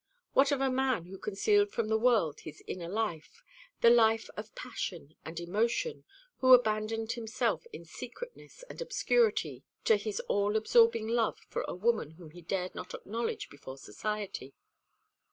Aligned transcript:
What 0.33 0.51
of 0.51 0.61
a 0.61 0.71
man 0.71 1.05
who 1.05 1.19
concealed 1.19 1.69
from 1.69 1.87
the 1.87 1.99
world 1.99 2.39
his 2.39 2.63
inner 2.65 2.87
life, 2.87 3.43
the 3.81 3.91
life 3.91 4.31
of 4.35 4.55
passion 4.55 5.13
and 5.23 5.39
emotion, 5.39 6.05
who 6.37 6.53
abandoned 6.55 7.11
himself 7.11 7.67
in 7.71 7.85
secretness 7.85 8.63
and 8.67 8.81
obscurity 8.81 9.63
to 9.85 9.97
his 9.97 10.19
all 10.21 10.55
absorbing 10.55 11.07
love 11.07 11.37
for 11.49 11.61
a 11.67 11.75
woman 11.75 12.13
whom 12.17 12.31
he 12.31 12.41
dared 12.41 12.73
not 12.73 12.95
acknowledge 12.95 13.47
before 13.47 13.77
society? 13.77 14.55